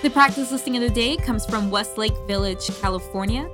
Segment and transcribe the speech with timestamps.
[0.00, 3.50] The practice listing of the day comes from Westlake Village, California.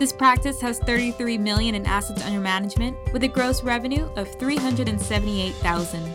[0.00, 6.12] This practice has 33 million in assets under management with a gross revenue of 378,000.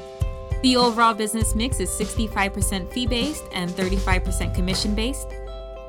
[0.61, 5.27] The overall business mix is 65% fee-based and 35% commission-based,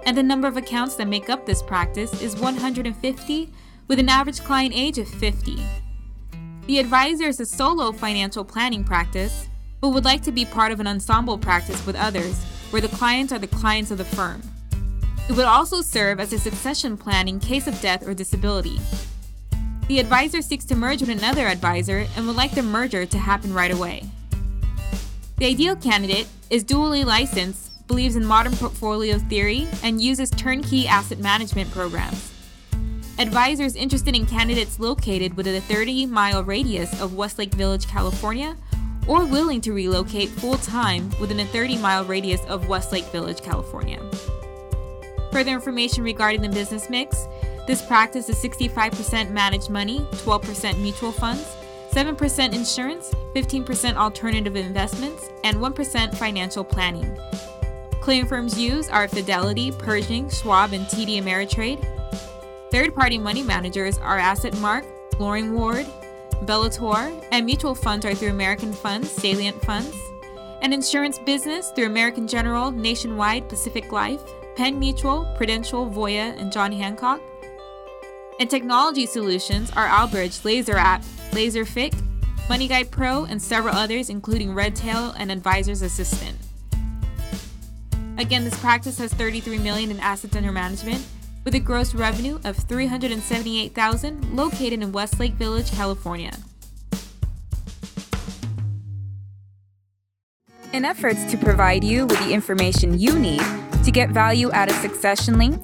[0.07, 3.51] and the number of accounts that make up this practice is 150
[3.89, 5.61] with an average client age of 50.
[6.69, 9.49] The advisor is a solo financial planning practice,
[9.81, 13.33] but would like to be part of an ensemble practice with others where the clients
[13.33, 14.43] are the clients of the firm.
[15.29, 18.81] It would also serve as a succession plan in case of death or disability.
[19.89, 23.53] The advisor seeks to merge with another advisor and would like the merger to happen
[23.53, 24.05] right away.
[25.39, 31.19] The ideal candidate is dually licensed, believes in modern portfolio theory, and uses turnkey asset
[31.19, 32.33] management programs.
[33.19, 38.57] Advisors interested in candidates located within a 30 mile radius of Westlake Village, California,
[39.07, 44.01] or willing to relocate full time within a 30 mile radius of Westlake Village, California.
[45.33, 47.27] Further information regarding the business mix
[47.67, 51.57] this practice is 65% managed money, 12% mutual funds,
[51.91, 57.17] 7% insurance, 15% alternative investments, and 1% financial planning.
[58.01, 61.87] Clearing firms used are Fidelity, Pershing, Schwab, and TD Ameritrade.
[62.73, 64.85] Third party money managers are AssetMark,
[65.21, 65.87] Loring Ward,
[66.35, 69.97] Bellator, and mutual funds are through American Funds, Salient Funds.
[70.63, 74.21] and insurance business through American General, Nationwide, Pacific Life,
[74.55, 77.21] Penn Mutual, Prudential, Voya, and John Hancock.
[78.39, 81.03] And technology solutions are Albridge, Laser App,
[81.33, 82.01] Laserfiche,
[82.49, 86.37] MoneyGuide Pro, and several others, including Redtail and Advisor's Assistant.
[88.19, 91.05] Again, this practice has 33 million in assets under management,
[91.45, 96.33] with a gross revenue of 378,000, located in Westlake Village, California.
[100.73, 103.43] In efforts to provide you with the information you need
[103.85, 105.63] to get value out of Succession Link,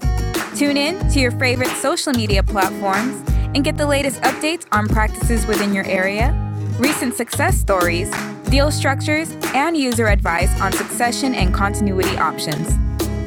[0.55, 3.23] tune in to your favorite social media platforms
[3.55, 6.33] and get the latest updates on practices within your area,
[6.79, 8.11] recent success stories,
[8.51, 12.69] deal structures, and user advice on succession and continuity options.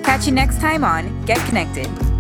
[0.06, 2.11] Catch you next time on Get Connected.